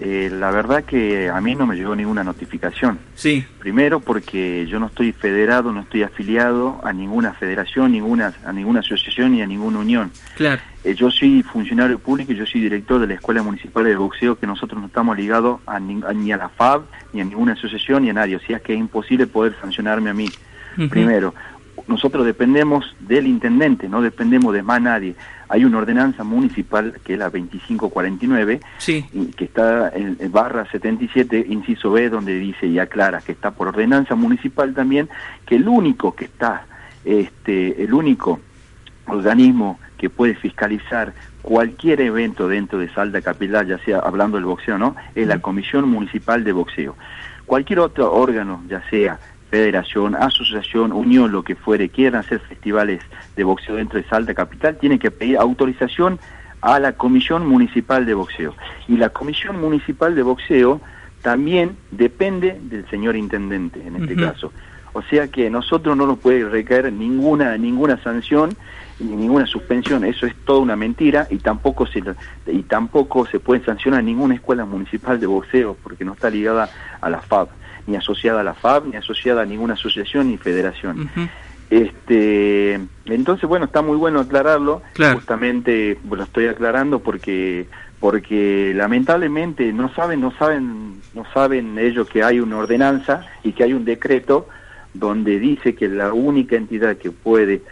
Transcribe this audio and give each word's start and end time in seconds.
Eh, 0.00 0.28
la 0.32 0.50
verdad 0.50 0.84
que 0.84 1.28
a 1.28 1.40
mí 1.40 1.54
no 1.54 1.66
me 1.66 1.76
llegó 1.76 1.94
ninguna 1.94 2.24
notificación. 2.24 2.98
Sí. 3.14 3.44
Primero 3.60 4.00
porque 4.00 4.66
yo 4.66 4.80
no 4.80 4.86
estoy 4.86 5.12
federado, 5.12 5.72
no 5.72 5.82
estoy 5.82 6.02
afiliado 6.02 6.80
a 6.82 6.92
ninguna 6.92 7.32
federación, 7.34 7.92
ninguna, 7.92 8.34
a 8.44 8.52
ninguna 8.52 8.80
asociación 8.80 9.32
ni 9.32 9.42
a 9.42 9.46
ninguna 9.46 9.78
unión. 9.78 10.10
Claro. 10.36 10.60
Eh, 10.82 10.94
yo 10.94 11.10
soy 11.10 11.42
funcionario 11.44 11.98
público 11.98 12.32
y 12.32 12.36
yo 12.36 12.44
soy 12.44 12.60
director 12.62 13.00
de 13.00 13.06
la 13.06 13.14
Escuela 13.14 13.42
Municipal 13.42 13.84
de 13.84 13.94
Boxeo, 13.94 14.36
que 14.36 14.46
nosotros 14.46 14.80
no 14.80 14.88
estamos 14.88 15.16
ligados 15.16 15.60
a 15.66 15.78
ni, 15.78 16.32
a, 16.32 16.36
la 16.36 16.48
FAB, 16.48 16.82
ni 17.12 17.20
a 17.20 17.24
ninguna 17.24 17.52
asociación, 17.52 18.02
ni 18.02 18.10
a 18.10 18.14
nadie. 18.14 18.36
O 18.36 18.40
sea 18.40 18.58
que 18.58 18.74
es 18.74 18.78
imposible 18.78 19.26
poder 19.26 19.54
sancionarme 19.60 20.10
a 20.10 20.14
mí. 20.14 20.28
Primero, 20.90 21.34
nosotros 21.86 22.24
dependemos 22.24 22.96
del 23.00 23.26
intendente, 23.26 23.88
no 23.88 24.00
dependemos 24.00 24.54
de 24.54 24.62
más 24.62 24.80
nadie. 24.80 25.14
Hay 25.48 25.64
una 25.64 25.78
ordenanza 25.78 26.24
municipal 26.24 27.00
que 27.04 27.14
es 27.14 27.18
la 27.18 27.26
2549, 27.26 28.60
sí. 28.78 29.04
que 29.36 29.44
está 29.44 29.90
en, 29.94 30.16
barra 30.32 30.68
77, 30.70 31.46
inciso 31.48 31.90
B, 31.90 32.08
donde 32.08 32.38
dice 32.38 32.66
y 32.66 32.78
aclara 32.78 33.20
que 33.20 33.32
está 33.32 33.50
por 33.50 33.68
ordenanza 33.68 34.14
municipal 34.14 34.74
también, 34.74 35.08
que 35.46 35.56
el 35.56 35.68
único 35.68 36.14
que 36.14 36.24
está, 36.24 36.66
este, 37.04 37.82
el 37.82 37.92
único 37.92 38.40
organismo 39.06 39.78
que 39.98 40.08
puede 40.08 40.34
fiscalizar 40.34 41.12
cualquier 41.42 42.00
evento 42.00 42.48
dentro 42.48 42.78
de 42.78 42.88
Salda 42.88 43.20
Capital, 43.20 43.66
ya 43.66 43.78
sea 43.78 43.98
hablando 43.98 44.38
del 44.38 44.46
boxeo, 44.46 44.78
¿no? 44.78 44.96
Es 45.14 45.26
la 45.26 45.40
Comisión 45.40 45.88
Municipal 45.88 46.42
de 46.42 46.52
Boxeo. 46.52 46.96
Cualquier 47.44 47.80
otro 47.80 48.12
órgano, 48.14 48.62
ya 48.68 48.82
sea 48.88 49.18
federación, 49.54 50.16
asociación, 50.16 50.92
unión, 50.92 51.30
lo 51.30 51.44
que 51.44 51.54
fuere, 51.54 51.88
quieran 51.88 52.18
hacer 52.18 52.40
festivales 52.40 53.00
de 53.36 53.44
boxeo 53.44 53.76
dentro 53.76 54.00
de 54.00 54.08
Salta 54.08 54.34
Capital, 54.34 54.78
tienen 54.78 54.98
que 54.98 55.12
pedir 55.12 55.38
autorización 55.38 56.18
a 56.60 56.80
la 56.80 56.94
Comisión 56.94 57.46
Municipal 57.46 58.04
de 58.04 58.14
Boxeo. 58.14 58.52
Y 58.88 58.96
la 58.96 59.10
Comisión 59.10 59.60
Municipal 59.60 60.16
de 60.16 60.24
Boxeo 60.24 60.80
también 61.22 61.76
depende 61.92 62.58
del 62.62 62.84
señor 62.90 63.14
intendente, 63.14 63.80
en 63.86 63.94
este 63.94 64.16
caso. 64.16 64.50
O 64.94 65.02
sea 65.02 65.28
que 65.28 65.50
nosotros 65.50 65.96
no 65.96 66.06
nos 66.06 66.18
puede 66.18 66.48
recaer 66.48 66.90
ninguna, 66.92 67.58
ninguna 67.58 68.02
sanción 68.02 68.56
ni 69.00 69.16
ninguna 69.16 69.44
suspensión, 69.46 70.04
eso 70.04 70.24
es 70.24 70.34
toda 70.44 70.60
una 70.60 70.76
mentira 70.76 71.26
y 71.28 71.38
tampoco 71.38 71.84
se 71.84 72.00
y 72.46 72.62
tampoco 72.62 73.26
se 73.26 73.40
puede 73.40 73.64
sancionar 73.64 74.04
ninguna 74.04 74.36
escuela 74.36 74.64
municipal 74.64 75.18
de 75.18 75.26
boxeo 75.26 75.76
porque 75.82 76.04
no 76.04 76.12
está 76.12 76.30
ligada 76.30 76.70
a 77.00 77.10
la 77.10 77.20
FAB 77.20 77.48
ni 77.86 77.96
asociada 77.96 78.40
a 78.40 78.44
la 78.44 78.54
FAB, 78.54 78.86
ni 78.86 78.96
asociada 78.96 79.42
a 79.42 79.44
ninguna 79.44 79.74
asociación 79.74 80.28
ni 80.28 80.38
federación. 80.38 81.10
Este, 81.70 82.80
entonces, 83.06 83.48
bueno, 83.48 83.66
está 83.66 83.82
muy 83.82 83.96
bueno 83.96 84.20
aclararlo. 84.20 84.82
Justamente 85.14 85.98
lo 86.08 86.22
estoy 86.22 86.46
aclarando 86.46 87.00
porque 87.00 87.66
porque 88.00 88.72
lamentablemente 88.74 89.72
no 89.72 89.92
saben, 89.94 90.20
no 90.20 90.30
saben, 90.32 91.00
no 91.14 91.24
saben 91.32 91.78
ellos 91.78 92.06
que 92.06 92.22
hay 92.22 92.38
una 92.38 92.58
ordenanza 92.58 93.26
y 93.42 93.52
que 93.52 93.64
hay 93.64 93.72
un 93.72 93.86
decreto 93.86 94.46
donde 94.94 95.38
dice 95.38 95.74
que 95.74 95.88
la 95.88 96.12
única 96.12 96.56
entidad 96.56 96.96
que 96.96 97.10
puede 97.10 97.62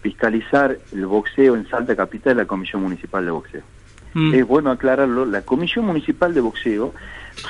fiscalizar 0.00 0.78
el 0.92 1.06
boxeo 1.06 1.56
en 1.56 1.68
Salta 1.68 1.96
Capital 1.96 2.32
es 2.32 2.36
la 2.38 2.44
Comisión 2.46 2.82
Municipal 2.82 3.24
de 3.24 3.30
Boxeo. 3.32 3.62
Mm. 4.14 4.34
Es 4.34 4.46
bueno 4.46 4.70
aclararlo, 4.70 5.26
la 5.26 5.42
Comisión 5.42 5.84
Municipal 5.84 6.32
de 6.32 6.40
Boxeo 6.40 6.94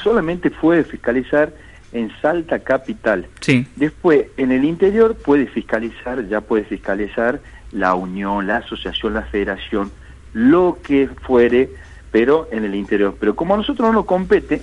solamente 0.03 0.51
puede 0.51 0.85
fiscalizar 0.85 1.53
en 1.93 2.11
Salta 2.21 2.59
Capital. 2.61 3.27
Sí. 3.41 3.67
Después, 3.77 4.27
en 4.37 4.53
el 4.53 4.65
interior 4.65 5.15
puede 5.15 5.47
fiscalizar, 5.47 6.27
ya 6.29 6.41
puede 6.41 6.65
fiscalizar 6.65 7.41
la 7.73 7.95
unión, 7.95 8.47
la 8.47 8.59
asociación, 8.59 9.15
la 9.15 9.23
federación, 9.23 9.91
lo 10.33 10.79
que 10.83 11.09
fuere, 11.23 11.71
pero 12.11 12.49
en 12.51 12.65
el 12.65 12.75
interior. 12.75 13.17
Pero 13.19 13.37
como 13.37 13.55
a 13.55 13.57
nosotros 13.59 13.87
no 13.87 13.93
nos 13.93 14.07
compete, 14.07 14.63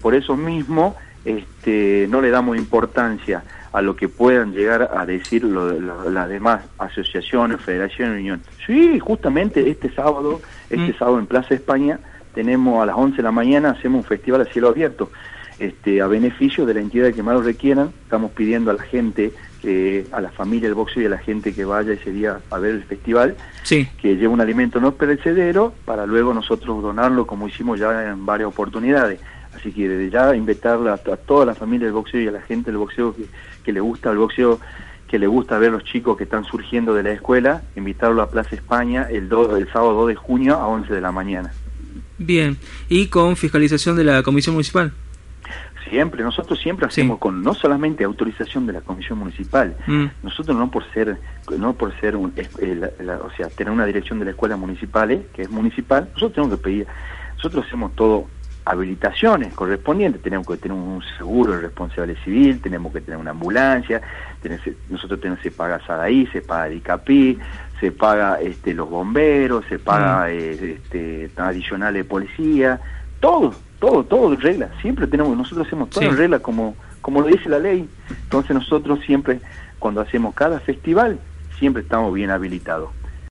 por 0.00 0.14
eso 0.14 0.36
mismo 0.36 0.96
este, 1.24 2.06
no 2.10 2.20
le 2.20 2.30
damos 2.30 2.56
importancia 2.56 3.42
a 3.74 3.82
lo 3.82 3.96
que 3.96 4.08
puedan 4.08 4.52
llegar 4.52 4.88
a 4.96 5.04
decir 5.04 5.42
las 5.42 6.28
demás 6.28 6.64
asociaciones, 6.78 7.60
federaciones, 7.60 8.20
unión. 8.20 8.40
Sí, 8.64 9.00
justamente 9.00 9.68
este 9.68 9.92
sábado, 9.92 10.40
este 10.70 10.92
mm. 10.92 10.96
sábado 10.96 11.18
en 11.18 11.26
Plaza 11.26 11.54
España, 11.54 11.98
tenemos 12.34 12.80
a 12.80 12.86
las 12.86 12.96
11 12.96 13.16
de 13.16 13.22
la 13.24 13.32
mañana, 13.32 13.70
hacemos 13.70 13.98
un 13.98 14.04
festival 14.04 14.42
a 14.42 14.44
cielo 14.44 14.68
abierto 14.68 15.10
este, 15.58 16.00
a 16.00 16.06
beneficio 16.06 16.64
de 16.66 16.74
la 16.74 16.80
entidad 16.80 17.12
que 17.12 17.24
más 17.24 17.34
lo 17.34 17.42
requieran. 17.42 17.90
Estamos 18.04 18.30
pidiendo 18.30 18.70
a 18.70 18.74
la 18.74 18.82
gente, 18.84 19.32
a 20.12 20.20
la 20.20 20.30
familia 20.30 20.68
del 20.68 20.74
boxeo 20.74 21.02
y 21.02 21.06
a 21.06 21.10
la 21.10 21.18
gente 21.18 21.52
que 21.52 21.64
vaya 21.64 21.94
ese 21.94 22.12
día 22.12 22.38
a 22.50 22.58
ver 22.60 22.76
el 22.76 22.84
festival, 22.84 23.34
sí. 23.64 23.88
que 24.00 24.14
lleve 24.14 24.28
un 24.28 24.40
alimento 24.40 24.78
no 24.78 24.94
perecedero 24.94 25.74
para 25.84 26.06
luego 26.06 26.32
nosotros 26.32 26.80
donarlo 26.80 27.26
como 27.26 27.48
hicimos 27.48 27.80
ya 27.80 28.10
en 28.10 28.24
varias 28.24 28.50
oportunidades. 28.50 29.18
Así 29.54 29.72
que 29.72 29.88
desde 29.88 30.10
ya 30.10 30.34
invitar 30.34 30.86
a, 30.88 30.96
toda 30.96 31.46
la 31.46 31.54
familia 31.54 31.86
del 31.86 31.94
boxeo 31.94 32.20
y 32.20 32.28
a 32.28 32.32
la 32.32 32.42
gente 32.42 32.70
del 32.70 32.78
boxeo 32.78 33.14
que, 33.64 33.72
le 33.72 33.80
gusta 33.80 34.10
el 34.10 34.18
boxeo 34.18 34.60
que 35.08 35.18
le 35.18 35.26
gusta 35.26 35.58
ver 35.58 35.70
los 35.70 35.84
chicos 35.84 36.16
que 36.16 36.24
están 36.24 36.44
surgiendo 36.44 36.94
de 36.94 37.02
la 37.02 37.12
escuela, 37.12 37.62
invitarlo 37.76 38.22
a 38.22 38.30
Plaza 38.30 38.56
España 38.56 39.06
el, 39.10 39.30
el 39.56 39.68
sábado 39.72 39.92
2 39.94 40.08
de 40.08 40.14
junio 40.16 40.56
a 40.56 40.66
11 40.66 40.92
de 40.92 41.00
la 41.00 41.12
mañana. 41.12 41.52
Bien, 42.18 42.56
¿y 42.88 43.06
con 43.06 43.36
fiscalización 43.36 43.96
de 43.96 44.04
la 44.04 44.22
Comisión 44.22 44.54
Municipal? 44.54 44.92
Siempre, 45.88 46.22
nosotros 46.24 46.58
siempre 46.58 46.86
hacemos 46.86 47.18
con 47.18 47.42
no 47.42 47.54
solamente 47.54 48.04
autorización 48.04 48.66
de 48.66 48.72
la 48.72 48.80
comisión 48.80 49.18
municipal, 49.18 49.76
mm. 49.86 50.04
nosotros 50.22 50.56
no 50.56 50.70
por 50.70 50.90
ser, 50.92 51.18
no 51.58 51.74
por 51.74 51.94
ser, 52.00 52.16
un, 52.16 52.32
o 52.32 53.30
sea, 53.36 53.48
tener 53.50 53.70
una 53.70 53.84
dirección 53.84 54.18
de 54.18 54.24
la 54.24 54.30
escuela 54.30 54.56
municipal, 54.56 55.10
eh, 55.10 55.26
que 55.34 55.42
es 55.42 55.50
municipal, 55.50 56.08
nosotros 56.14 56.32
tenemos 56.32 56.56
que 56.56 56.62
pedir, 56.62 56.86
nosotros 57.36 57.66
hacemos 57.66 57.94
todo 57.94 58.26
habilitaciones 58.64 59.52
correspondientes, 59.52 60.22
tenemos 60.22 60.46
que 60.46 60.56
tener 60.56 60.76
un 60.76 61.02
seguro 61.18 61.52
de 61.52 61.60
responsable 61.60 62.16
civil, 62.24 62.60
tenemos 62.60 62.92
que 62.92 63.00
tener 63.00 63.18
una 63.18 63.32
ambulancia, 63.32 64.00
nosotros 64.88 65.20
tenemos, 65.20 65.42
se 65.42 65.50
paga 65.50 65.84
SADAI, 65.86 66.26
se 66.28 66.40
paga 66.40 66.66
DICAPI, 66.66 67.38
se 67.80 67.92
paga 67.92 68.40
este, 68.40 68.72
los 68.72 68.88
bomberos, 68.88 69.64
se 69.68 69.78
paga 69.78 70.26
mm. 70.26 70.30
eh, 70.30 70.78
este, 70.78 71.30
adicional 71.36 71.92
de 71.94 72.04
policía, 72.04 72.80
todo, 73.20 73.54
todo, 73.78 74.04
todo 74.04 74.32
en 74.32 74.40
regla. 74.40 74.70
Siempre 74.80 75.06
tenemos, 75.06 75.36
nosotros 75.36 75.66
hacemos 75.66 75.90
todo 75.90 76.04
en 76.04 76.16
regla 76.16 76.38
como, 76.38 76.74
como 77.02 77.20
lo 77.20 77.26
dice 77.26 77.48
la 77.48 77.58
ley. 77.58 77.88
Entonces 78.08 78.54
nosotros 78.54 79.00
siempre, 79.04 79.40
cuando 79.78 80.00
hacemos 80.00 80.34
cada 80.34 80.60
festival, 80.60 81.18
siempre 81.58 81.82
estamos 81.82 82.14
bien 82.14 82.30
habilitados. 82.30 82.90